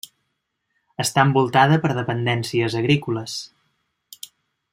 [1.03, 3.37] Està envoltada per dependències agrícoles.